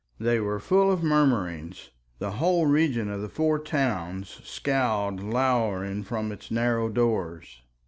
They 0.19 0.39
were 0.39 0.59
full 0.59 0.91
of 0.91 1.03
murmurings: 1.03 1.91
the 2.17 2.31
whole 2.31 2.65
region 2.65 3.07
of 3.07 3.21
the 3.21 3.29
Four 3.29 3.59
Towns 3.59 4.41
scowled 4.43 5.21
lowering 5.21 6.01
from 6.05 6.31
its 6.31 6.49
narrow 6.49 6.89
doors. 6.89 7.61